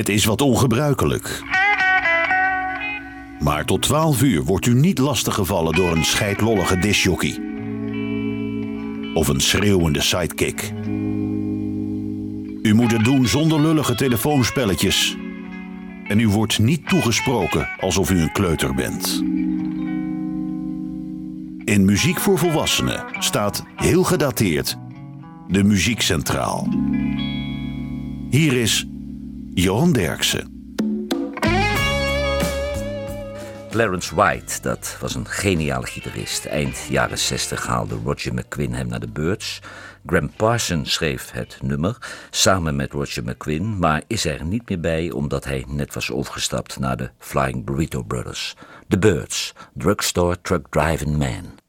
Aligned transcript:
Het 0.00 0.08
is 0.08 0.24
wat 0.24 0.40
ongebruikelijk. 0.40 1.42
Maar 3.40 3.64
tot 3.64 3.82
12 3.82 4.22
uur 4.22 4.44
wordt 4.44 4.66
u 4.66 4.74
niet 4.74 4.98
lastiggevallen 4.98 5.74
door 5.74 5.92
een 5.92 6.04
scheidlollige 6.04 6.78
disjockey. 6.78 7.38
Of 9.14 9.28
een 9.28 9.40
schreeuwende 9.40 10.00
sidekick. 10.00 10.72
U 12.62 12.74
moet 12.74 12.92
het 12.92 13.04
doen 13.04 13.26
zonder 13.26 13.60
lullige 13.60 13.94
telefoonspelletjes. 13.94 15.16
En 16.08 16.20
u 16.20 16.28
wordt 16.28 16.58
niet 16.58 16.88
toegesproken 16.88 17.68
alsof 17.80 18.10
u 18.10 18.20
een 18.20 18.32
kleuter 18.32 18.74
bent. 18.74 19.22
In 21.64 21.84
Muziek 21.84 22.20
voor 22.20 22.38
Volwassenen 22.38 23.04
staat 23.18 23.64
heel 23.76 24.04
gedateerd 24.04 24.76
de 25.48 25.64
muziek 25.64 26.00
centraal. 26.00 26.68
Hier 28.30 28.52
is 28.52 28.86
Johan 29.54 29.92
Derksen. 29.92 30.74
Clarence 33.70 34.14
White, 34.14 34.60
dat 34.62 34.96
was 35.00 35.14
een 35.14 35.26
geniale 35.26 35.86
gitarist. 35.86 36.44
Eind 36.44 36.86
jaren 36.88 37.18
60 37.18 37.66
haalde 37.66 37.94
Roger 38.04 38.34
McQueen 38.34 38.74
hem 38.74 38.88
naar 38.88 39.00
de 39.00 39.08
Birds. 39.08 39.60
Graham 40.06 40.30
Parsons 40.36 40.92
schreef 40.92 41.30
het 41.30 41.58
nummer 41.62 41.96
samen 42.30 42.76
met 42.76 42.92
Roger 42.92 43.24
McQueen, 43.24 43.78
maar 43.78 44.02
is 44.06 44.24
er 44.24 44.44
niet 44.44 44.68
meer 44.68 44.80
bij 44.80 45.10
omdat 45.10 45.44
hij 45.44 45.64
net 45.68 45.94
was 45.94 46.10
overgestapt 46.10 46.78
naar 46.78 46.96
de 46.96 47.10
Flying 47.18 47.64
Burrito 47.64 48.02
Brothers. 48.02 48.56
The 48.88 48.98
Birds, 48.98 49.52
Drugstore 49.74 50.40
Truck 50.40 50.66
Driving 50.70 51.16
Man. 51.16 51.59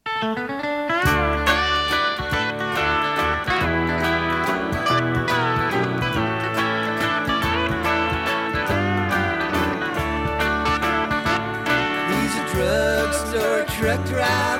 Truck 13.82 14.06
driving 14.06 14.51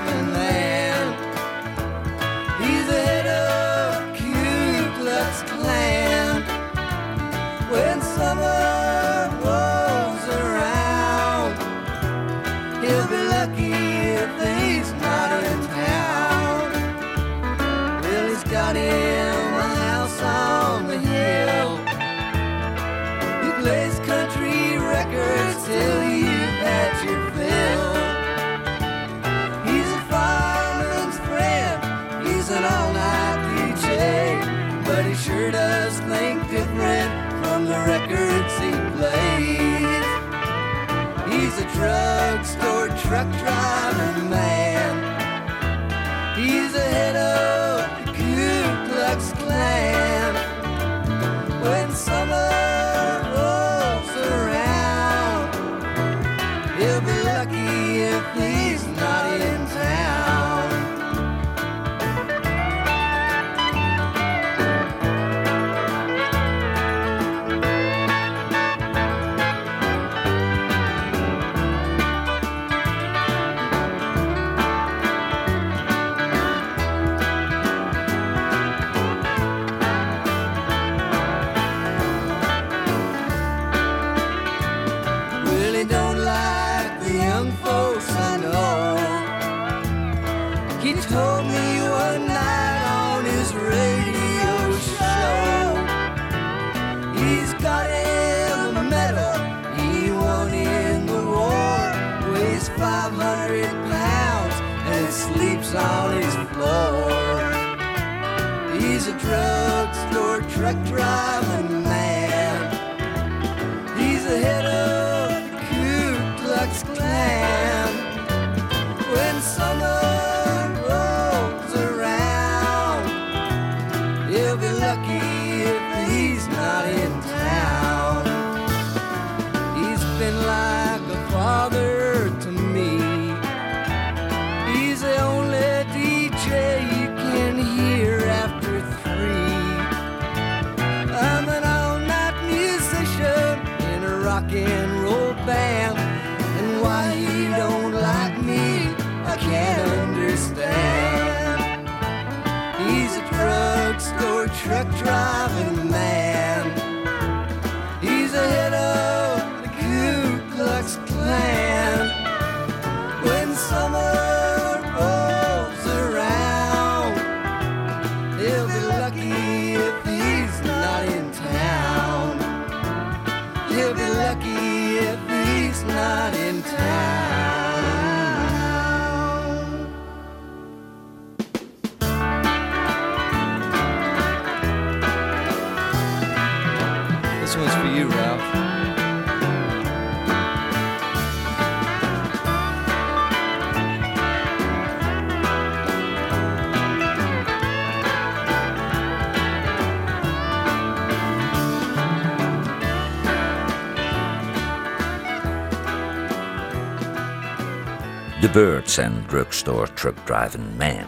The 208.42 208.50
Birds 208.50 208.98
en 208.98 209.24
Drugstore 209.28 209.94
Truck 209.94 210.18
Driving 210.26 210.64
Man. 210.78 211.06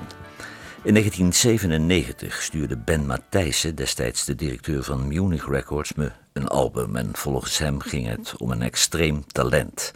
In 0.84 0.94
1997 0.94 2.42
stuurde 2.42 2.78
Ben 2.78 3.06
Matthijssen, 3.06 3.76
destijds 3.76 4.26
de 4.26 4.36
directeur 4.36 4.84
van 4.84 5.08
Munich 5.08 5.50
Records, 5.50 5.94
me 5.94 6.12
een 6.34 6.48
album. 6.48 6.96
En 6.96 7.10
volgens 7.14 7.58
hem 7.58 7.80
ging 7.80 8.08
het 8.08 8.34
om 8.38 8.52
een 8.52 8.62
extreem 8.62 9.26
talent. 9.28 9.94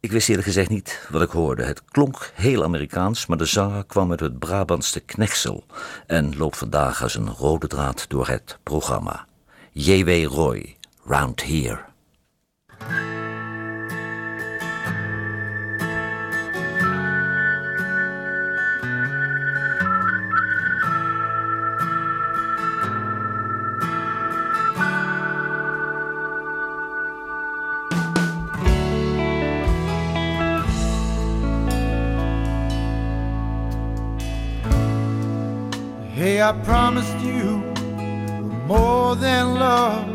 Ik 0.00 0.12
wist 0.12 0.28
eerlijk 0.28 0.46
gezegd 0.46 0.68
niet 0.68 1.06
wat 1.10 1.22
ik 1.22 1.30
hoorde. 1.30 1.64
Het 1.64 1.84
klonk 1.84 2.30
heel 2.34 2.64
Amerikaans, 2.64 3.26
maar 3.26 3.38
de 3.38 3.44
zanger 3.44 3.84
kwam 3.84 4.10
uit 4.10 4.20
het 4.20 4.38
Brabantse 4.38 5.00
Knechtsel 5.00 5.64
en 6.06 6.36
loopt 6.36 6.56
vandaag 6.56 7.02
als 7.02 7.14
een 7.14 7.30
rode 7.30 7.66
draad 7.66 8.04
door 8.08 8.28
het 8.28 8.58
programma. 8.62 9.26
J.W. 9.72 10.24
Roy, 10.24 10.76
Round 11.04 11.42
Here. 11.44 11.80
I 36.46 36.52
promised 36.52 37.18
you 37.20 37.56
more 38.66 39.16
than 39.16 39.54
love. 39.54 40.06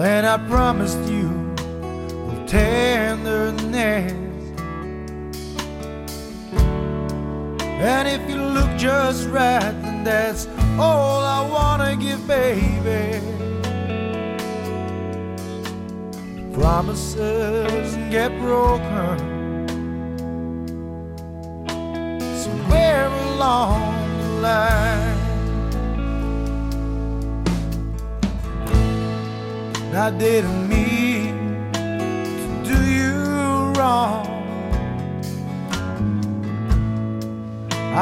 And 0.00 0.26
I 0.26 0.38
promised 0.48 1.06
you 1.10 1.28
tenderness. 2.46 4.12
And 7.84 8.08
if 8.08 8.26
you 8.30 8.36
look 8.40 8.74
just 8.78 9.28
right, 9.28 9.74
then 9.82 10.02
that's 10.02 10.48
all 10.78 11.22
I 11.22 11.46
wanna 11.46 11.96
give, 11.96 12.26
baby. 12.26 13.20
Promises 16.54 17.94
get 18.10 18.30
broken. 18.40 19.35
Line. 23.46 25.16
I 29.94 30.10
didn't 30.10 30.68
mean 30.68 31.72
to 31.72 32.46
do 32.70 32.78
you 32.98 33.14
wrong. 33.78 34.26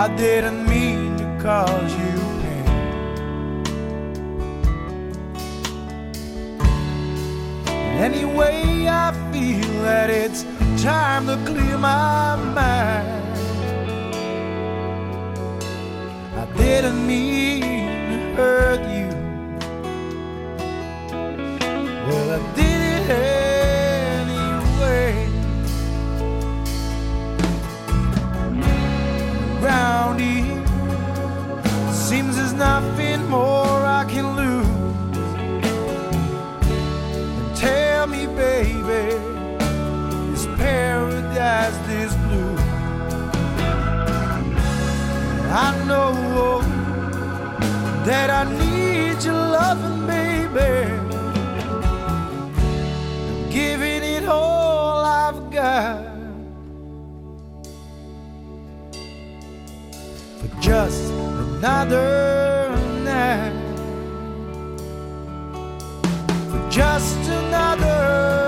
I 0.02 0.08
didn't 0.16 0.68
mean 0.68 1.16
to 1.18 1.26
cause 1.40 1.92
you 2.02 2.14
pain. 2.42 2.68
Anyway, 8.06 8.86
I 8.88 9.12
feel 9.30 9.82
that 9.82 10.10
it's 10.10 10.42
time 10.82 11.26
to 11.26 11.36
clear 11.46 11.78
my 11.78 12.36
mind. 12.36 13.23
Didn't 16.56 17.06
mean 17.06 17.62
to 17.62 18.18
hurt 18.36 18.80
you. 18.88 18.93
I 45.56 45.70
know 45.86 46.60
that 48.04 48.28
I 48.28 48.42
need 48.58 49.22
your 49.22 49.34
loving, 49.34 50.04
baby. 50.04 50.90
Giving 53.52 54.02
it 54.02 54.24
all 54.24 55.04
I've 55.04 55.52
got 55.52 56.04
for 60.40 60.60
just 60.60 61.12
another 61.12 62.76
night, 63.04 63.52
for 66.50 66.68
just 66.68 67.28
another 67.28 68.43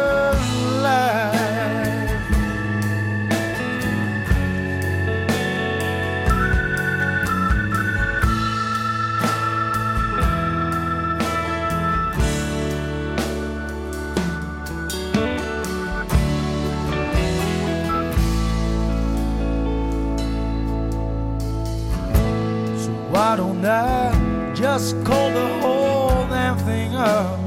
just 24.78 25.02
call 25.06 25.31
the 25.31 25.49
whole 25.62 26.26
damn 26.28 26.58
thing 26.58 26.94
up? 26.94 27.38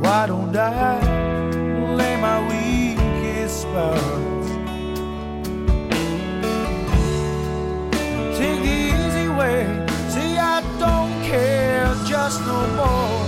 Why 0.00 0.26
don't 0.28 0.56
I 0.56 1.00
lay 1.98 2.14
my 2.28 2.38
weakest 2.50 3.62
spots? 3.62 4.48
Take 8.38 8.60
the 8.68 8.76
easy 8.94 9.28
way, 9.38 9.58
see 10.14 10.38
I 10.38 10.60
don't 10.78 11.14
care 11.24 11.92
just 12.06 12.38
no 12.42 12.60
more. 12.78 13.18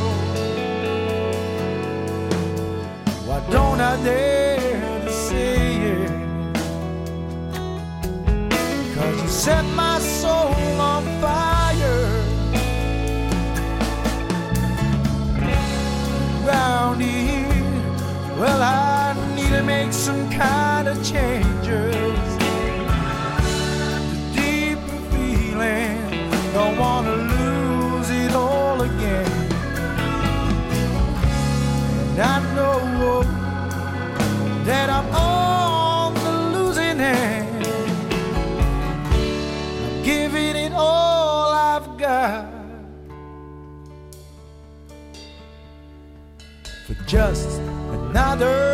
Why 3.26 3.40
don't 3.50 3.80
I 3.80 3.96
dare 4.04 4.43
some 20.04 20.28
kind 20.28 20.86
of 20.86 20.96
changes. 21.02 22.28
The 23.40 24.32
deeper 24.34 25.00
feeling 25.10 25.96
Don't 26.52 26.76
wanna 26.76 27.16
lose 27.32 28.10
it 28.10 28.32
all 28.34 28.82
again. 28.82 29.32
And 32.10 32.20
I 32.20 32.54
know 32.54 33.22
that 34.66 34.90
I'm 34.90 35.08
on 35.14 36.12
the 36.24 36.32
losing 36.54 37.00
end. 37.00 37.64
Giving 40.04 40.56
it 40.66 40.72
all 40.74 41.50
I've 41.50 41.96
got. 41.96 42.46
For 46.86 46.94
just 47.06 47.58
another 47.90 48.73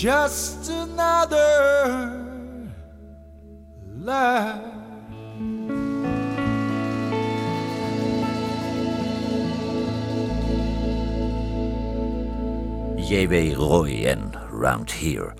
just 0.00 0.70
another 0.70 2.24
life. 3.98 4.62
J.W. 12.96 13.54
Roy 13.54 14.04
en 14.06 14.32
Round 14.50 14.92
Here. 14.92 15.34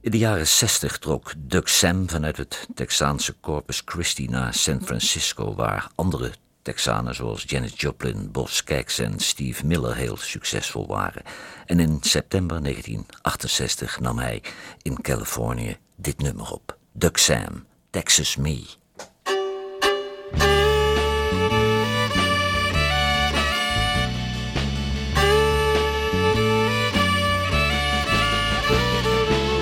In 0.00 0.10
de 0.10 0.18
jaren 0.18 0.46
60 0.46 0.98
trok 0.98 1.32
Doug 1.38 1.68
Sam 1.68 2.08
vanuit 2.08 2.36
het 2.36 2.66
Texaanse 2.74 3.34
Corpus 3.40 3.82
Christi 3.84 4.28
naar 4.28 4.54
San 4.54 4.82
Francisco, 4.82 5.54
waar 5.54 5.90
andere 5.94 6.32
Texanen 6.66 7.14
zoals 7.14 7.44
Janis 7.46 7.72
Joplin, 7.76 8.30
Bob 8.32 8.48
Skaggs 8.48 8.98
en 8.98 9.18
Steve 9.18 9.66
Miller 9.66 9.94
heel 9.94 10.16
succesvol 10.16 10.86
waren. 10.86 11.22
En 11.66 11.80
in 11.80 11.98
september 12.00 12.62
1968 12.62 14.00
nam 14.00 14.18
hij 14.18 14.42
in 14.82 15.00
Californië 15.00 15.76
dit 15.96 16.18
nummer 16.18 16.52
op. 16.52 16.78
Duck 16.92 17.16
Sam, 17.16 17.66
Texas 17.90 18.36
Me. 18.36 18.64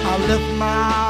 I 0.06 1.03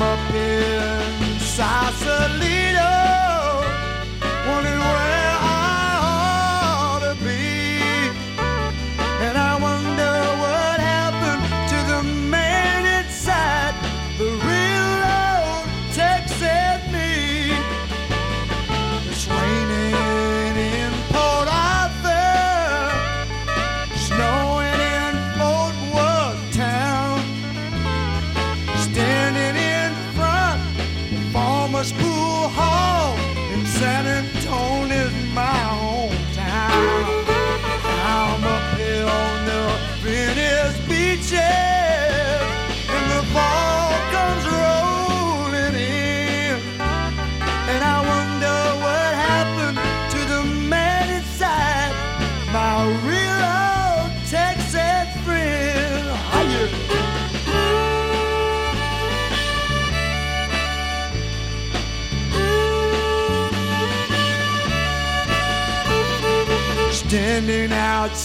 up 0.00 0.34
in 0.34 1.38
Sausalito, 1.40 2.91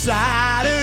Standing 0.07 0.76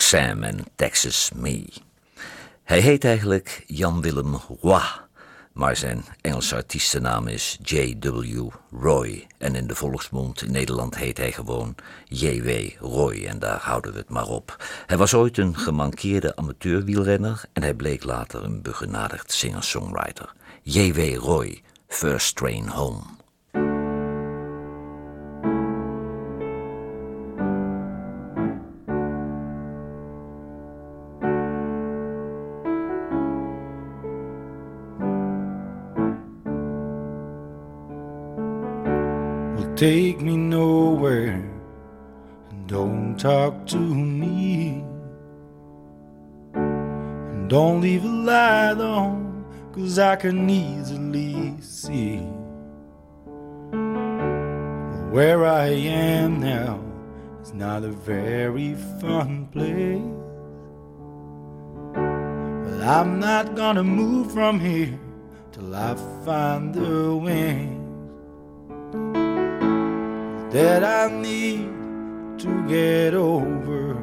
Sam 0.00 0.42
en 0.42 0.64
Texas 0.76 1.30
Me. 1.34 1.68
Hij 2.62 2.80
heet 2.80 3.04
eigenlijk 3.04 3.64
Jan 3.66 4.00
Willem 4.00 4.34
Roy, 4.60 4.80
maar 5.52 5.76
zijn 5.76 6.04
Engelse 6.20 6.54
artiestennaam 6.54 7.26
is 7.26 7.58
J.W. 7.62 8.48
Roy. 8.70 9.26
En 9.38 9.54
in 9.54 9.66
de 9.66 9.74
volksmond 9.74 10.42
in 10.42 10.52
Nederland 10.52 10.96
heet 10.96 11.18
hij 11.18 11.32
gewoon 11.32 11.74
J.W. 12.04 12.50
Roy 12.78 13.24
en 13.24 13.38
daar 13.38 13.58
houden 13.58 13.92
we 13.92 13.98
het 13.98 14.08
maar 14.08 14.28
op. 14.28 14.64
Hij 14.86 14.96
was 14.96 15.14
ooit 15.14 15.38
een 15.38 15.56
gemankeerde 15.56 16.36
amateurwielrenner 16.36 17.44
en 17.52 17.62
hij 17.62 17.74
bleek 17.74 18.04
later 18.04 18.44
een 18.44 18.62
begenadigd 18.62 19.32
singer-songwriter. 19.32 20.32
J.W. 20.62 21.16
Roy, 21.16 21.62
First 21.88 22.36
Train 22.36 22.68
Home. 22.68 23.21
Take 39.82 40.20
me 40.20 40.36
nowhere. 40.36 41.42
And 42.50 42.68
don't 42.68 43.18
talk 43.18 43.66
to 43.66 43.78
me. 43.78 44.84
And 46.54 47.50
don't 47.50 47.80
leave 47.80 48.04
a 48.04 48.08
light 48.08 48.80
on 48.80 49.44
cause 49.72 49.98
I 49.98 50.14
can 50.14 50.48
easily 50.48 51.56
see 51.60 52.18
where 55.10 55.44
I 55.44 55.66
am 55.66 56.38
now. 56.38 56.78
Is 57.42 57.52
not 57.52 57.82
a 57.82 57.88
very 57.88 58.76
fun 59.00 59.48
place. 59.50 60.14
But 61.92 62.86
I'm 62.86 63.18
not 63.18 63.56
gonna 63.56 63.82
move 63.82 64.30
from 64.30 64.60
here 64.60 64.96
till 65.50 65.74
I 65.74 65.96
find 66.24 66.72
the 66.72 67.16
wings 67.16 67.81
that 70.52 70.84
I 70.84 71.10
need 71.10 71.70
to 72.40 72.68
get 72.68 73.14
over 73.14 73.96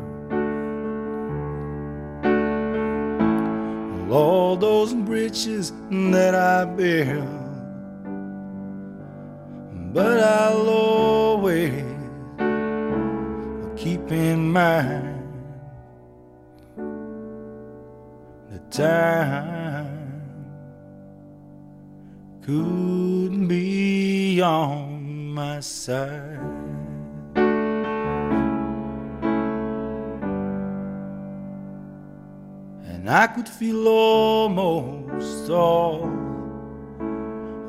all 4.12 4.56
those 4.56 4.96
bridges 4.96 5.72
that 5.92 6.34
I 6.34 6.66
built. 6.66 7.28
But 9.94 10.20
I'll 10.20 10.70
always 10.70 11.84
keep 13.78 14.12
in 14.12 14.52
mind 14.52 15.18
the 18.50 18.60
time 18.72 20.24
couldn't 22.42 23.48
be 23.48 24.42
on 24.42 24.99
my 25.40 25.62
side. 25.62 26.38
And 32.92 33.10
I 33.10 33.26
could 33.28 33.48
feel 33.48 33.88
almost 33.88 35.50
all 35.50 36.04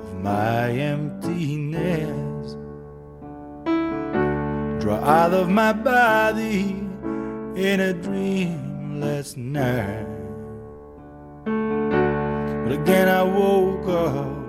of 0.05 0.21
my 0.21 0.71
emptiness 0.73 2.57
draw 4.83 4.99
out 5.19 5.33
of 5.33 5.49
my 5.49 5.73
body 5.73 6.71
in 7.69 7.77
a 7.91 7.93
dreamless 7.93 9.37
night. 9.37 10.07
But 12.65 12.73
again, 12.81 13.09
I 13.09 13.23
woke 13.23 13.89
up 13.89 14.40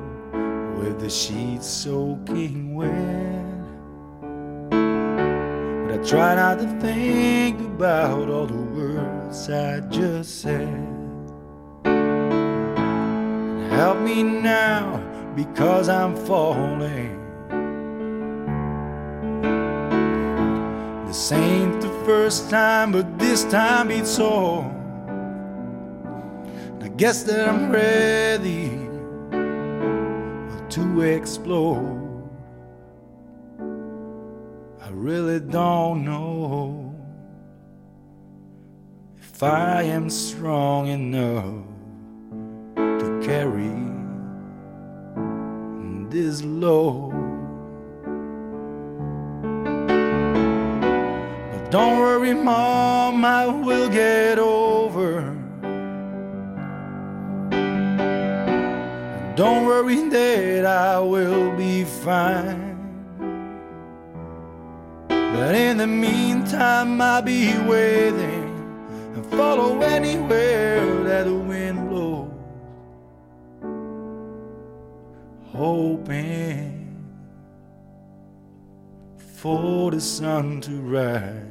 with 0.82 1.00
the 1.00 1.10
sheets 1.10 1.68
soaking 1.68 2.74
wet. 2.74 3.46
But 5.86 6.00
I 6.00 6.04
try 6.04 6.34
not 6.36 6.58
to 6.58 6.68
think 6.80 7.60
about 7.60 8.28
all 8.30 8.48
the 8.48 8.54
words 8.56 9.48
I 9.50 9.82
just 9.92 10.42
said. 10.42 10.88
Help 13.70 14.00
me 14.00 14.24
now 14.24 14.98
because 15.36 15.88
I'm 15.88 16.16
falling. 16.26 17.20
This 21.06 21.32
ain't 21.32 21.80
the 21.80 21.90
first 22.06 22.50
time, 22.50 22.92
but 22.92 23.20
this 23.20 23.44
time 23.44 23.90
beats 23.90 24.10
so. 24.10 24.62
I 26.82 26.88
guess 26.88 27.22
that 27.24 27.48
I'm 27.48 27.72
ready 27.72 28.81
to 30.72 31.02
explode. 31.02 32.30
I 34.80 34.90
really 34.92 35.42
don't 35.42 36.06
know 36.06 36.96
if 39.18 39.44
I 39.44 39.84
am 39.84 40.10
strong 40.10 40.88
enough 40.88 41.66
to 42.76 43.22
carry 43.22 43.68
this 46.10 46.42
load. 46.42 47.12
But 51.52 51.70
don't 51.70 52.00
worry, 52.00 52.34
Mom, 52.34 53.26
I 53.26 53.48
will 53.48 53.90
get 53.90 54.40
over. 54.40 55.41
Don't 59.42 59.66
worry 59.66 60.08
that 60.10 60.68
I 60.68 61.00
will 61.00 61.58
be 61.58 61.84
fine. 61.84 62.78
But 65.08 65.56
in 65.56 65.78
the 65.78 65.88
meantime, 65.88 67.02
I'll 67.02 67.24
be 67.24 67.58
waiting 67.58 68.54
and 69.16 69.26
follow 69.32 69.82
anywhere 69.82 70.86
that 71.06 71.24
the 71.24 71.34
wind 71.34 71.90
blows. 71.90 72.30
Hoping 75.48 76.96
for 79.18 79.90
the 79.90 80.02
sun 80.02 80.62
to 80.62 80.72
rise, 80.82 81.48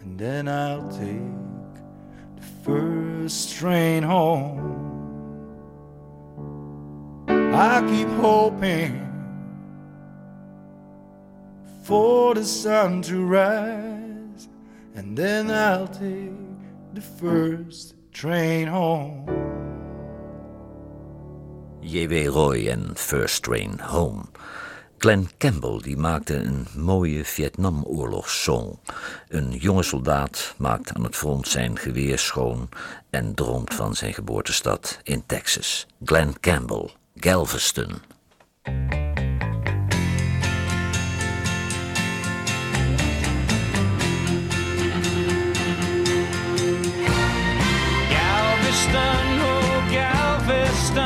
and 0.00 0.18
then 0.18 0.48
I'll 0.48 0.88
take 0.88 1.74
the 2.36 2.46
first 2.64 3.52
train 3.52 4.02
home. 4.02 4.77
I 7.52 7.80
keep 7.88 8.08
hoping 8.20 9.04
for 11.82 12.34
the 12.34 12.44
sun 12.44 13.02
to 13.02 13.24
rise, 13.24 14.48
and 14.94 15.16
then 15.16 15.50
I'll 15.50 15.88
take 15.88 16.32
the 16.94 17.00
first 17.00 17.94
train 18.12 18.68
home. 18.68 19.26
J.W. 21.80 22.30
Roy 22.30 22.68
en 22.68 22.96
First 22.96 23.42
Train 23.42 23.78
Home. 23.78 24.28
Glenn 24.98 25.28
Campbell 25.38 25.80
die 25.82 25.96
maakte 25.96 26.34
een 26.36 26.66
mooie 26.76 27.24
Vietnamoorlogssong. 27.24 28.78
Een 29.28 29.50
jonge 29.50 29.82
soldaat 29.82 30.54
maakt 30.58 30.92
aan 30.94 31.04
het 31.04 31.16
front 31.16 31.48
zijn 31.48 31.78
geweer 31.78 32.18
schoon 32.18 32.68
en 33.10 33.34
droomt 33.34 33.74
van 33.74 33.94
zijn 33.94 34.14
geboortestad 34.14 34.98
in 35.02 35.22
Texas. 35.26 35.86
Glenn 36.04 36.40
Campbell, 36.40 36.90
Galveston. 37.20 38.00
Galveston, 48.14 49.26
oh 49.42 49.88
Galveston, 49.90 51.02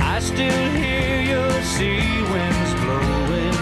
I 0.00 0.18
still 0.20 0.70
hear 0.70 1.20
your 1.20 1.62
sea 1.62 2.22
winds 2.32 2.74
blowing. 2.80 3.58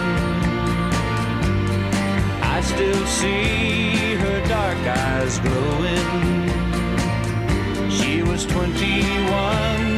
I 2.41 2.61
still 2.61 3.05
see 3.07 4.15
her 4.15 4.47
dark 4.47 4.77
eyes 4.87 5.39
glowing. 5.39 6.39
She 7.91 8.23
was 8.23 8.45
21 8.45 9.09
when 9.29 9.37
I 9.41 9.88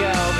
left 0.00 0.37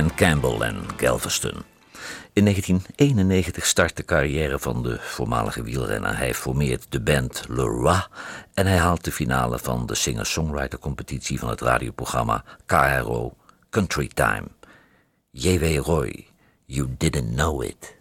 Glenn 0.00 0.14
Campbell 0.14 0.60
en 0.60 0.82
Galveston. 0.96 1.62
In 2.32 2.44
1991 2.44 3.66
start 3.66 3.96
de 3.96 4.04
carrière 4.04 4.58
van 4.58 4.82
de 4.82 4.98
voormalige 5.00 5.62
wielrenner. 5.62 6.16
Hij 6.16 6.34
formeert 6.34 6.86
de 6.88 7.00
band 7.00 7.44
Le 7.48 7.62
Roi 7.62 8.00
en 8.54 8.66
hij 8.66 8.76
haalt 8.76 9.04
de 9.04 9.12
finale 9.12 9.58
van 9.58 9.86
de 9.86 9.94
singer-songwriter-competitie 9.94 11.38
van 11.38 11.48
het 11.48 11.60
radioprogramma 11.60 12.44
KRO 12.66 13.36
Country 13.70 14.10
Time. 14.14 14.44
J.W. 15.30 15.78
Roy, 15.78 16.26
You 16.64 16.88
Didn't 16.98 17.32
Know 17.34 17.62
It. 17.62 17.99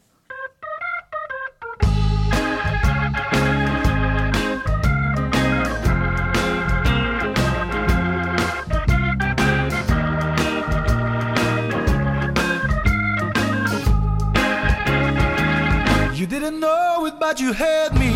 But 17.19 17.39
you 17.39 17.53
had 17.53 17.93
me. 17.93 18.11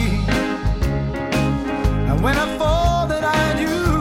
And 2.10 2.24
when 2.24 2.36
I 2.36 2.58
fall 2.58 3.06
that 3.08 3.24
I 3.24 3.36
had 3.36 3.60
you, 3.60 3.94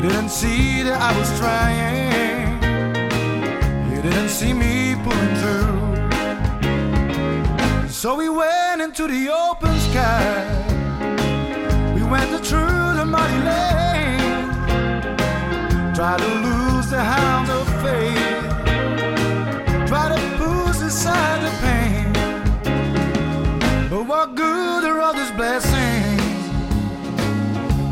didn't 0.00 0.30
see 0.30 0.82
that 0.84 1.00
I 1.02 1.18
was 1.18 1.28
trying. 1.38 2.62
You 3.92 4.00
didn't 4.00 4.30
see 4.30 4.52
me 4.54 4.94
pulling 5.04 5.36
through. 5.40 5.76
So 7.90 8.14
we 8.14 8.28
went 8.28 8.80
into 8.80 9.06
the 9.06 9.28
open 9.28 9.76
sky. 9.90 10.46
We 11.94 12.02
went 12.04 12.30
through 12.46 12.94
the 13.00 13.04
muddy 13.04 13.40
lane. 13.50 14.48
Try 15.94 16.16
to 16.16 16.28
lose 16.46 16.88
the 16.90 17.02
hound 17.02 17.50
of 17.50 17.66
faith. 17.84 18.48
Try 19.88 20.08
to 20.14 20.20
push 20.38 20.80
aside 20.80 21.42
the 21.42 21.50
pain. 21.60 21.77
But 23.98 24.06
what 24.06 24.36
good 24.36 24.84
are 24.84 25.00
all 25.00 25.12
these 25.12 25.32
blessings 25.32 26.22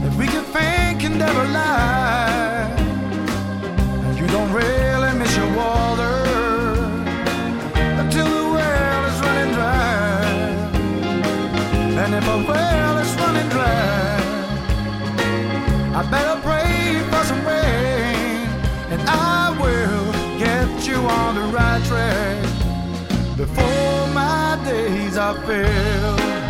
if 0.07 0.17
we 0.17 0.29
can 0.29 0.45
think 0.45 1.03
and 1.03 1.19
never 1.19 1.45
lie? 1.47 2.71
You 4.15 4.29
don't 4.29 4.53
really 4.53 5.19
miss 5.19 5.37
your 5.37 5.53
water 5.57 6.15
until 7.99 8.25
the 8.25 8.45
well 8.55 9.05
is 9.11 9.21
running 9.21 9.53
dry. 9.53 10.23
And 12.01 12.15
if 12.15 12.25
a 12.25 12.39
well 12.51 12.99
is 12.99 13.13
running 13.17 13.49
dry, 13.49 14.21
I 15.93 16.09
better 16.09 16.41
pray 16.41 17.03
for 17.11 17.25
some 17.25 17.45
rain, 17.45 18.47
and 18.93 19.03
I 19.09 19.59
will 19.61 20.13
get 20.39 20.87
you 20.87 20.99
on 20.99 21.35
the 21.35 21.47
right 21.53 21.85
track 21.85 22.46
before 23.37 24.07
my 24.15 24.59
days 24.65 25.17
are 25.19 25.35
filled. 25.47 26.46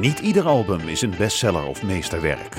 Niet 0.00 0.18
ieder 0.18 0.46
album 0.46 0.88
is 0.88 1.02
een 1.02 1.14
bestseller 1.18 1.66
of 1.66 1.82
meesterwerk. 1.82 2.56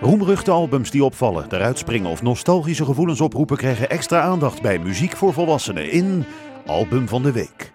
Roemruchte 0.00 0.50
albums 0.50 0.90
die 0.90 1.04
opvallen, 1.04 1.52
eruit 1.52 1.78
springen 1.78 2.10
of 2.10 2.22
nostalgische 2.22 2.84
gevoelens 2.84 3.20
oproepen 3.20 3.56
krijgen 3.56 3.90
extra 3.90 4.20
aandacht 4.20 4.62
bij 4.62 4.78
muziek 4.78 5.16
voor 5.16 5.32
volwassenen 5.32 5.90
in 5.90 6.24
Album 6.66 7.08
van 7.08 7.22
de 7.22 7.32
Week. 7.32 7.72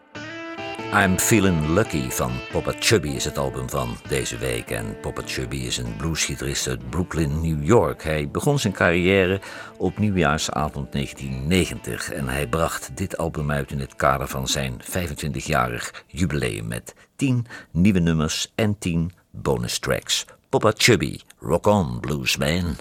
I'm 0.95 1.17
Feeling 1.17 1.67
Lucky 1.67 2.09
van 2.09 2.31
Papa 2.51 2.73
Chubby 2.79 3.07
is 3.07 3.25
het 3.25 3.37
album 3.37 3.69
van 3.69 3.97
deze 4.07 4.37
week. 4.37 4.69
En 4.71 4.99
Papa 4.99 5.21
Chubby 5.25 5.55
is 5.55 5.77
een 5.77 5.95
bluesgitarist 5.95 6.67
uit 6.67 6.89
Brooklyn, 6.89 7.41
New 7.41 7.65
York. 7.65 8.03
Hij 8.03 8.29
begon 8.29 8.59
zijn 8.59 8.73
carrière 8.73 9.41
op 9.77 9.97
nieuwjaarsavond 9.97 10.91
1990 10.91 12.11
en 12.11 12.27
hij 12.27 12.47
bracht 12.47 12.97
dit 12.97 13.17
album 13.17 13.51
uit 13.51 13.71
in 13.71 13.79
het 13.79 13.95
kader 13.95 14.27
van 14.27 14.47
zijn 14.47 14.81
25-jarig 14.83 16.03
jubileum 16.07 16.67
met 16.67 16.95
10 17.15 17.45
nieuwe 17.71 17.99
nummers 17.99 18.51
en 18.55 18.77
10 18.77 19.11
bonus 19.31 19.79
tracks. 19.79 20.25
Papa 20.49 20.71
Chubby, 20.75 21.19
Rock 21.39 21.65
On 21.65 21.99
Bluesman. 21.99 22.75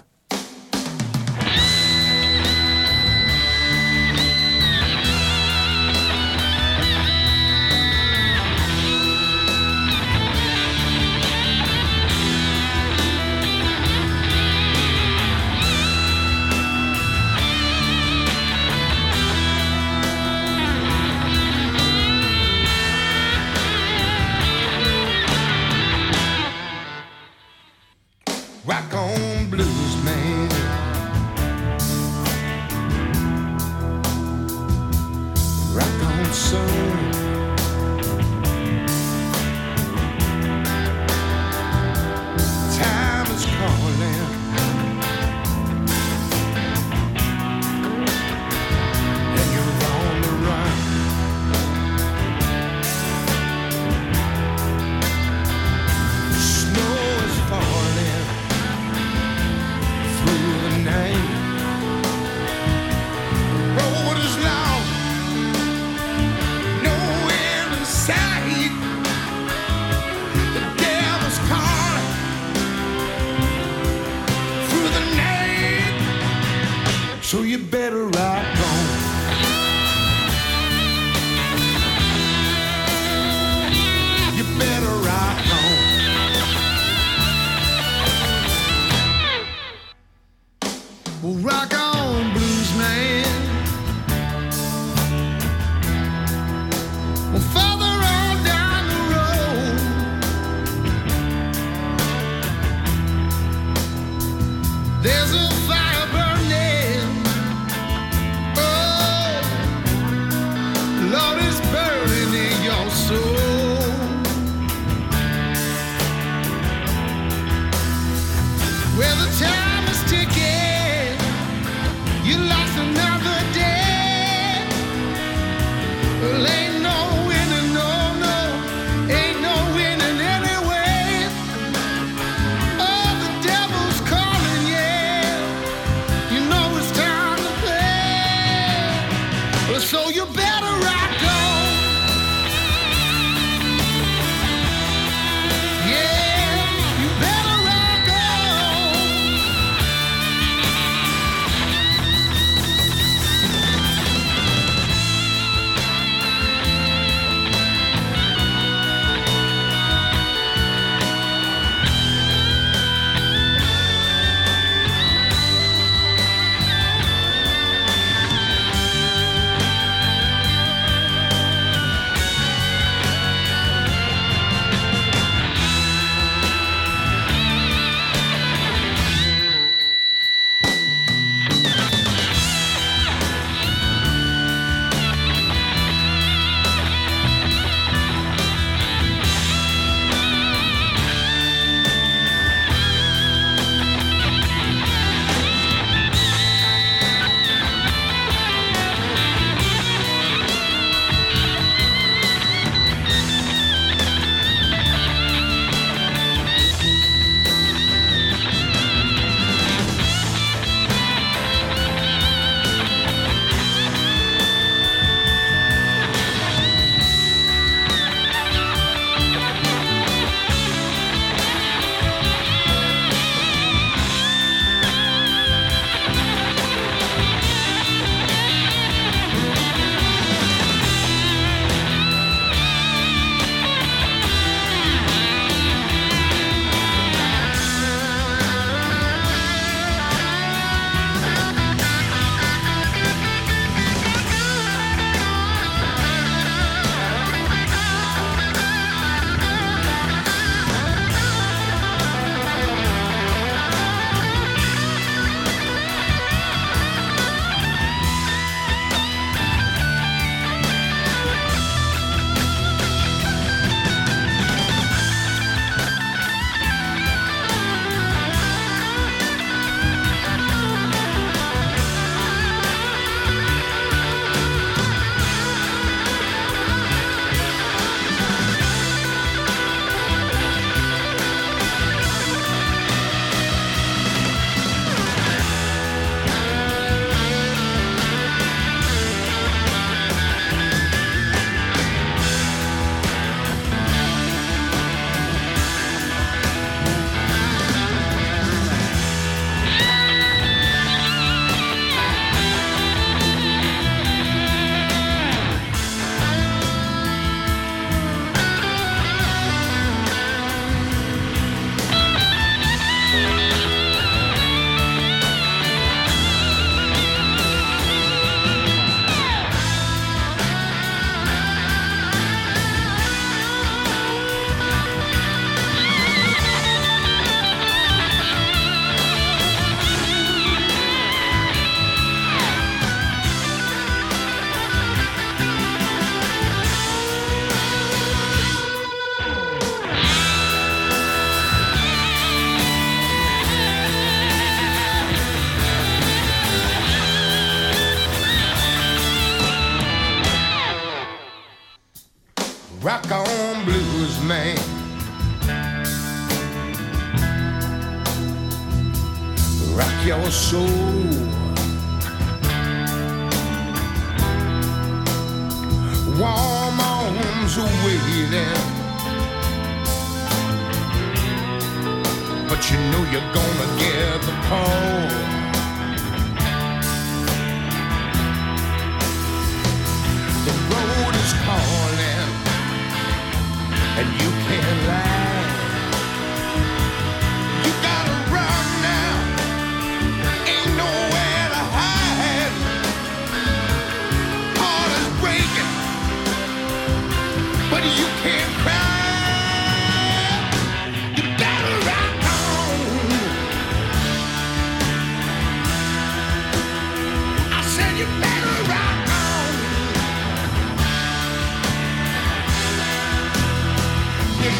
so 139.83 140.09
you 140.09 140.25
better. 140.27 140.52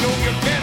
Know 0.03 0.09
you 0.17 0.31
better 0.41 0.62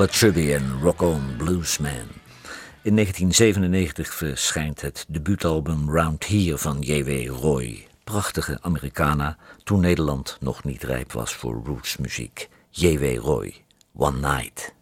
en 0.00 0.80
Rock 0.82 1.02
On 1.02 1.36
Bluesman. 1.36 2.08
In 2.82 2.94
1997 2.94 4.14
verschijnt 4.14 4.80
het 4.80 5.04
debuutalbum 5.08 5.90
Round 5.90 6.26
Here 6.26 6.58
van 6.58 6.80
J.W. 6.80 7.28
Roy. 7.28 7.86
Prachtige 8.04 8.58
Americana, 8.60 9.36
toen 9.64 9.80
Nederland 9.80 10.36
nog 10.40 10.64
niet 10.64 10.82
rijp 10.82 11.12
was 11.12 11.34
voor 11.34 11.62
rootsmuziek. 11.64 12.48
J.W. 12.70 13.18
Roy, 13.18 13.54
One 13.94 14.18
Night. 14.18 14.74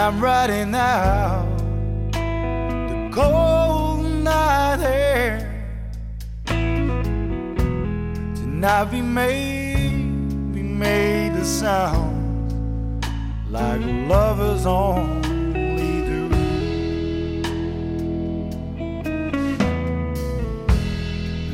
I'm 0.00 0.20
riding 0.20 0.76
out 0.76 1.58
the 2.12 3.10
cold 3.12 4.04
night 4.22 4.78
air. 4.80 5.66
Tonight 8.36 8.92
we 8.92 9.02
made, 9.02 10.54
we 10.54 10.62
made 10.62 11.34
the 11.34 11.44
sound 11.44 13.04
like 13.50 13.80
lovers 14.08 14.66
only 14.66 16.02
do. 16.10 16.30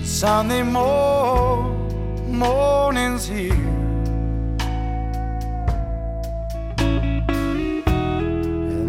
Sunday 0.04 0.62
mor- 0.62 1.72
mornings 2.28 3.26
here. 3.26 3.83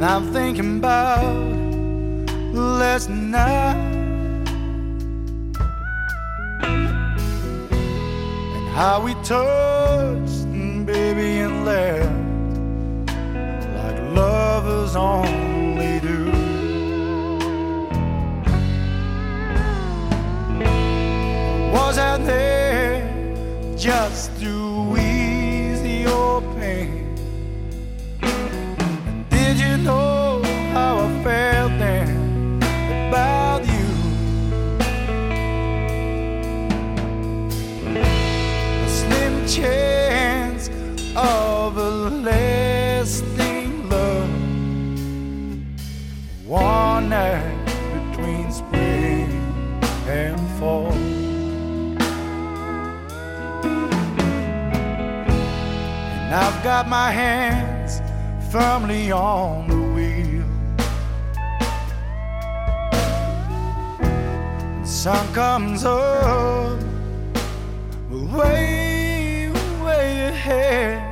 I'm 0.08 0.32
thinking 0.32 0.78
about 0.78 1.36
last 2.54 3.10
night 3.10 3.76
and 8.56 8.68
how 8.76 9.02
we 9.02 9.16
touched, 9.24 10.46
baby, 10.86 11.40
and 11.40 11.66
left 11.66 12.06
like 13.78 14.00
lovers 14.16 14.96
only 14.96 16.00
do. 16.02 16.26
Was 21.74 21.98
I 21.98 22.18
there 22.18 23.76
just 23.76 24.40
to 24.40 24.75
got 56.66 56.90
my 56.90 57.12
hands 57.12 58.02
firmly 58.52 59.12
on 59.12 59.68
the 59.68 59.80
wheel. 59.94 60.44
Sun 64.84 65.32
comes 65.36 65.86
up 65.86 66.82
way, 68.10 69.52
way 69.84 70.28
ahead. 70.30 71.04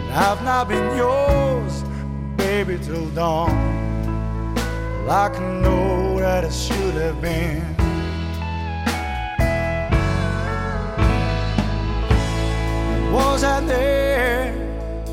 And 0.00 0.12
I've 0.14 0.42
not 0.42 0.66
been 0.68 0.96
yours, 0.96 1.84
baby, 2.38 2.78
till 2.82 3.10
dawn. 3.10 4.54
Well, 5.04 5.10
I 5.10 5.28
can 5.28 5.60
know 5.60 6.18
that 6.18 6.44
it 6.44 6.52
should 6.54 6.94
have 6.94 7.20
been. 7.20 7.75
Was 13.16 13.44
I 13.44 13.60
there 13.60 14.52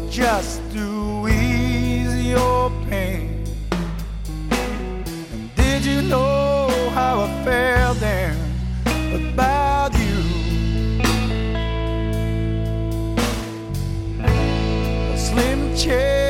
just 0.10 0.60
to 0.74 1.26
ease 1.30 2.26
your 2.26 2.70
pain? 2.90 3.46
And 4.52 5.56
did 5.56 5.86
you 5.86 6.02
know 6.02 6.67
how 6.94 7.21
I 7.21 7.44
felt 7.46 8.00
then 8.02 8.36
about 9.32 9.94
you? 10.04 10.19
A 14.21 15.17
slim 15.17 15.73
chance 15.77 16.23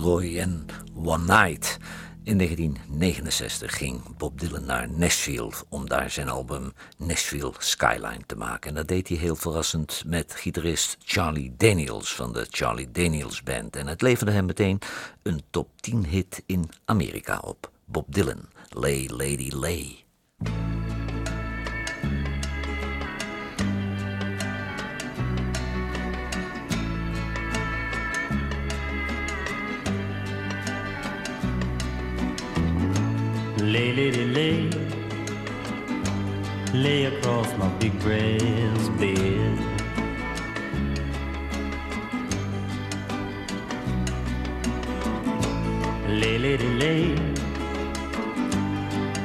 J.W. 0.00 0.06
Roy 0.06 0.38
en 0.38 0.66
One 0.94 1.24
Night. 1.24 1.78
In 2.22 2.36
1969 2.36 3.76
ging 3.76 4.16
Bob 4.16 4.40
Dylan 4.40 4.64
naar 4.64 4.90
Nashville 4.90 5.52
om 5.68 5.88
daar 5.88 6.10
zijn 6.10 6.28
album 6.28 6.72
Nashville 6.96 7.52
Skyline 7.58 8.26
te 8.26 8.36
maken. 8.36 8.70
En 8.70 8.74
dat 8.76 8.88
deed 8.88 9.08
hij 9.08 9.16
heel 9.16 9.36
verrassend 9.36 10.02
met 10.06 10.34
gitarist 10.34 10.96
Charlie 11.04 11.54
Daniels 11.56 12.14
van 12.14 12.32
de 12.32 12.46
Charlie 12.50 12.90
Daniels 12.90 13.42
Band. 13.42 13.76
En 13.76 13.86
het 13.86 14.02
leverde 14.02 14.32
hem 14.32 14.46
meteen 14.46 14.78
een 15.22 15.42
top 15.50 15.68
10 15.80 16.06
hit 16.06 16.42
in 16.46 16.70
Amerika 16.84 17.38
op. 17.38 17.70
Bob 17.84 18.06
Dylan, 18.08 18.48
Lay 18.68 19.08
Lady 19.08 19.50
Lay. 19.54 20.04
Lay, 33.70 33.92
lady, 33.92 34.24
lay, 34.24 34.68
lay 36.74 37.04
across 37.04 37.56
my 37.56 37.68
big 37.78 37.96
brass 38.00 38.88
bed. 38.98 39.58
Lay, 46.08 46.36
lady, 46.38 46.68
lay, 46.82 47.14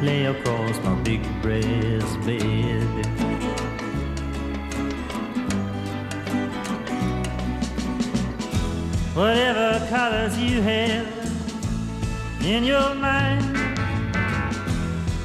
lay 0.03 0.25
across 0.25 0.77
my 0.83 0.93
big 1.01 1.23
brass 1.41 2.15
bed. 2.17 2.85
Whatever 9.15 9.87
colors 9.89 10.37
you 10.37 10.61
have 10.61 11.07
in 12.43 12.63
your 12.63 12.93
mind. 12.93 13.64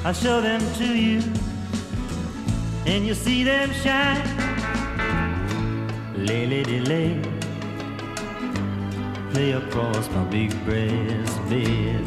I 0.03 0.13
show 0.13 0.41
them 0.41 0.63
to 0.77 0.87
you, 0.87 1.21
and 2.87 3.07
you 3.07 3.13
see 3.13 3.45
them 3.45 3.71
shine. 3.71 4.25
Lay, 6.17 6.47
lady, 6.47 6.81
lay, 6.81 7.21
lay 9.35 9.53
across 9.53 10.09
my 10.09 10.25
big 10.25 10.53
brass 10.65 11.39
bed. 11.51 12.03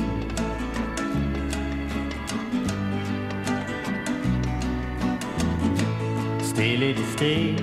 Stay, 6.44 6.78
lady, 6.78 7.04
stay, 7.04 7.56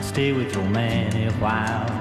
stay 0.00 0.32
with 0.32 0.54
your 0.54 0.64
man 0.70 1.12
a 1.16 1.32
while. 1.40 1.97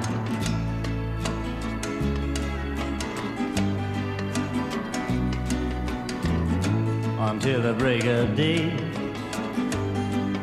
Until 7.47 7.61
the 7.61 7.79
break 7.79 8.03
of 8.03 8.35
day. 8.35 8.75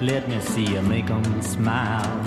Let 0.00 0.26
me 0.26 0.40
see 0.40 0.64
you 0.64 0.80
make 0.80 1.10
'em 1.10 1.42
smile. 1.42 2.22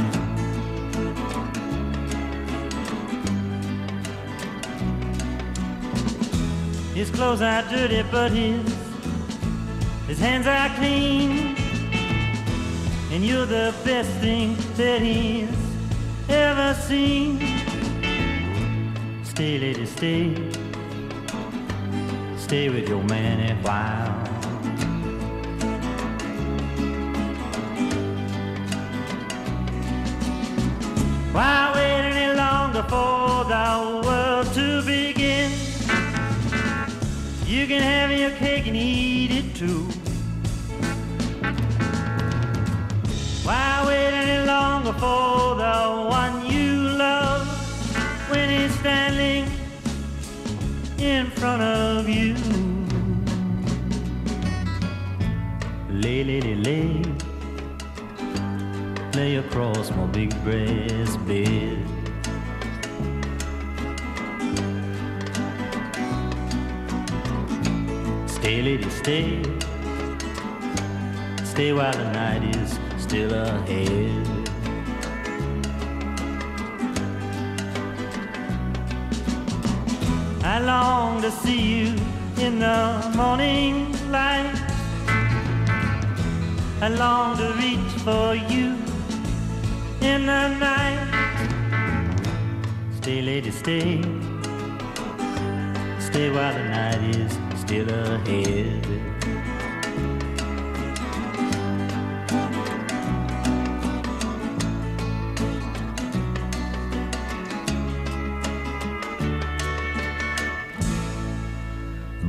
His 6.93 7.09
clothes 7.09 7.41
are 7.41 7.63
dirty, 7.63 8.03
but 8.11 8.31
his 8.31 8.61
his 10.07 10.19
hands 10.19 10.45
are 10.45 10.69
clean. 10.77 11.55
And 13.11 13.25
you're 13.25 13.47
the 13.47 13.73
best 13.83 14.11
thing 14.21 14.55
that 14.75 15.01
he's 15.01 15.49
ever 16.29 16.75
seen. 16.87 17.39
Stay, 19.23 19.57
lady, 19.57 19.87
stay. 19.87 20.25
Stay 22.37 22.69
with 22.69 22.87
your 22.87 23.03
man 23.03 23.37
a 23.51 23.55
while. 23.67 24.26
Why 31.37 31.71
wait 31.75 32.01
any 32.13 32.35
longer 32.35 32.81
for 32.89 33.45
the 33.45 34.01
world 34.03 34.51
to 34.55 34.81
begin? 34.81 35.51
You 37.45 37.67
can 37.67 37.83
have 37.83 38.11
your 38.11 38.31
cake 38.31 38.65
and 38.65 38.75
eat 38.75 39.29
it 39.29 39.53
too. 39.53 39.83
Why 43.45 43.83
wait 43.85 44.13
any 44.23 44.47
longer 44.47 44.93
for 44.93 45.53
the 45.61 46.07
one 46.09 46.47
you 46.51 46.71
love 47.05 47.45
when 48.31 48.49
he's 48.49 48.73
standing 48.79 49.45
in 50.97 51.27
front 51.29 51.61
of 51.61 52.09
you? 52.09 52.33
Lay, 55.91 56.23
lady, 56.23 56.55
lay 56.55 56.87
lay 56.95 57.06
across 59.17 59.89
my 59.89 60.05
big 60.05 60.29
brass 60.43 61.17
bed. 61.25 61.77
Stay, 68.29 68.61
lady, 68.61 68.89
stay. 68.91 69.41
Stay 71.43 71.73
while 71.73 71.91
the 71.93 72.11
night 72.13 72.43
is 72.55 72.79
still 72.97 73.33
ahead. 73.33 74.49
I 80.43 80.59
long 80.59 81.21
to 81.23 81.31
see 81.31 81.61
you 81.79 81.95
in 82.37 82.59
the 82.59 83.11
morning 83.15 83.93
light. 84.11 84.53
I 86.81 86.89
long 86.89 87.35
to 87.37 87.51
reach 87.53 87.91
for 88.03 88.35
you 88.35 88.86
in 90.07 90.25
the 90.25 90.47
night. 90.65 90.99
Stay, 92.99 93.21
lady, 93.21 93.51
stay. 93.51 94.01
Stay 95.99 96.29
while 96.31 96.53
the 96.53 96.63
night 96.63 97.01
is 97.15 97.33
still 97.59 97.89
ahead. 97.89 98.83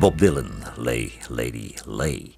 Bob 0.00 0.16
Dylan, 0.18 0.50
Lay, 0.76 1.12
Lady, 1.28 1.76
Lay. 1.86 2.36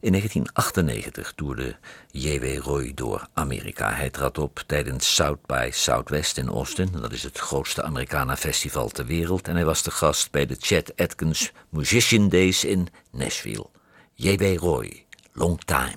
In 0.00 0.12
1998 0.12 1.32
toerde 1.32 1.76
J.W. 2.10 2.58
Roy 2.58 2.92
door 2.94 3.28
Amerika. 3.34 3.92
Hij 3.92 4.10
trad 4.10 4.38
op 4.38 4.62
tijdens 4.66 5.14
South 5.14 5.46
by 5.46 5.68
Southwest 5.72 6.38
in 6.38 6.48
Austin. 6.48 6.88
Dat 6.92 7.12
is 7.12 7.22
het 7.22 7.38
grootste 7.38 7.82
Americana-festival 7.82 8.88
ter 8.88 9.06
wereld. 9.06 9.48
En 9.48 9.54
hij 9.54 9.64
was 9.64 9.82
de 9.82 9.90
gast 9.90 10.30
bij 10.30 10.46
de 10.46 10.56
Chet 10.58 10.92
Atkins 10.96 11.52
Musician 11.68 12.28
Days 12.28 12.64
in 12.64 12.88
Nashville. 13.10 13.66
J.W. 14.14 14.56
Roy, 14.56 15.06
Long 15.32 15.60
Time. 15.64 15.96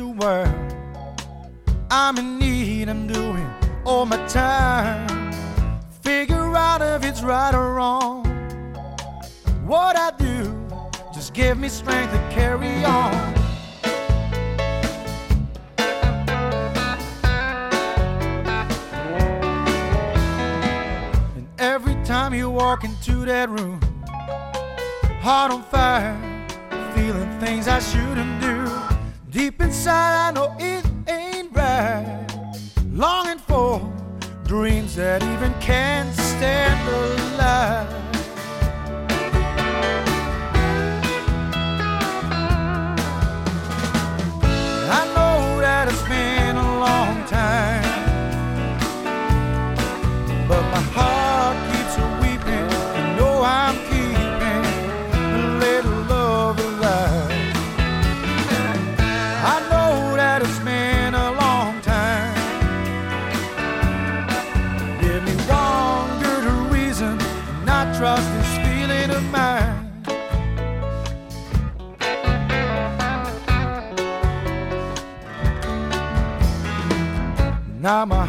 Of 0.00 0.18
world. 0.18 0.74
I'm 1.90 2.16
in 2.18 2.38
need, 2.38 2.88
I'm 2.88 3.06
doing 3.06 3.48
all 3.84 4.06
my 4.06 4.16
time. 4.26 5.32
Figure 6.02 6.56
out 6.56 6.80
if 6.80 7.04
it's 7.04 7.22
right 7.22 7.54
or 7.54 7.74
wrong. 7.74 8.24
What 9.64 9.96
I 9.96 10.10
do, 10.18 10.56
just 11.14 11.34
give 11.34 11.58
me 11.58 11.68
strength 11.68 12.12
to 12.12 12.18
carry 12.30 12.84
on. 12.84 13.14
And 21.36 21.46
every 21.58 21.96
time 22.04 22.34
you 22.34 22.50
walk 22.50 22.84
into 22.84 23.24
that 23.26 23.48
room, 23.50 23.80
heart 25.20 25.52
on 25.52 25.62
fire, 25.64 26.16
feeling 26.94 27.30
things 27.40 27.68
I 27.68 27.78
shouldn't 27.80 28.40
do. 28.40 28.89
Deep 29.30 29.60
inside, 29.62 30.28
I 30.28 30.32
know 30.32 30.56
it 30.58 30.84
ain't 31.08 31.54
right. 31.54 32.26
Longing 32.90 33.38
for 33.38 33.80
dreams 34.44 34.96
that 34.96 35.22
even 35.22 35.54
can't 35.60 36.12
stand 36.12 36.88
the 36.88 37.36
I 37.36 38.09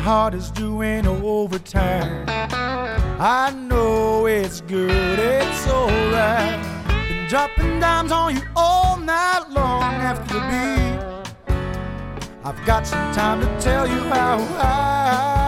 heart 0.02 0.34
is 0.34 0.50
doing 0.50 1.06
overtime. 1.06 2.26
I 3.20 3.52
know 3.52 4.26
it's 4.26 4.62
good, 4.62 5.20
it's 5.20 5.68
alright. 5.68 6.60
Been 7.08 7.28
dropping 7.28 7.80
dimes 7.80 8.12
on 8.12 8.36
you 8.36 8.42
all 8.56 8.98
night 8.98 9.46
long 9.52 9.84
after 9.84 10.34
the 10.34 10.40
beat. 10.50 11.56
I've 12.44 12.66
got 12.66 12.88
some 12.88 13.14
time 13.14 13.42
to 13.42 13.62
tell 13.62 13.88
you 13.88 14.02
how 14.06 14.40
I, 14.58 15.41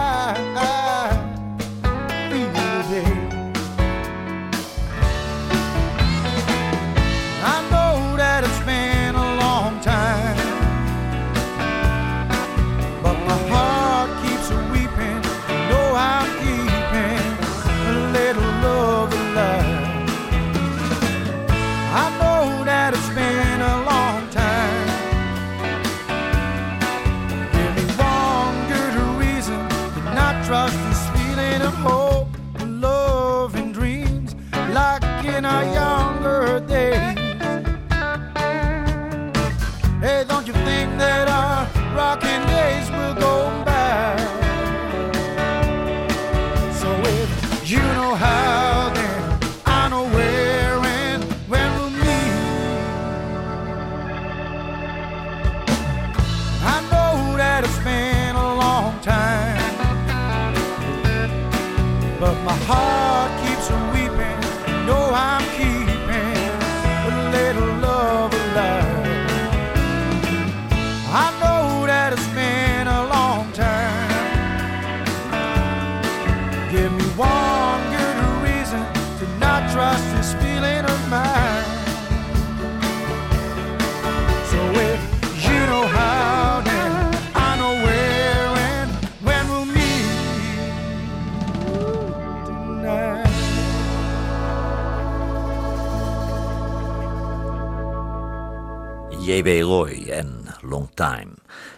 J.W. 99.34 99.62
Roy 99.62 100.04
en 100.10 100.44
Long 100.60 100.88
Time. 100.94 101.34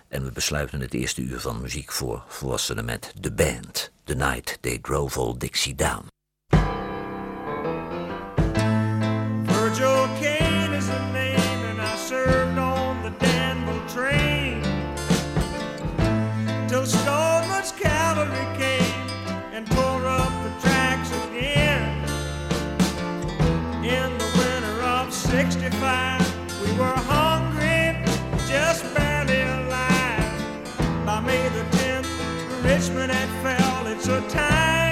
En 0.08 0.24
we 0.24 0.32
besluiten 0.32 0.80
het 0.80 0.94
eerste 0.94 1.20
uur 1.20 1.40
van 1.40 1.60
muziek 1.60 1.92
voor 1.92 2.24
volwassenen 2.28 2.84
met 2.84 3.12
The 3.20 3.32
Band. 3.32 3.92
The 4.04 4.14
Night 4.14 4.58
They 4.60 4.78
Drove 4.78 5.20
Old 5.20 5.40
Dixie 5.40 5.74
Down. 5.74 6.15
freshman 32.86 33.10
and 33.10 33.30
fell. 33.42 33.86
It's 33.86 34.06
a 34.08 34.20
time. 34.28 34.85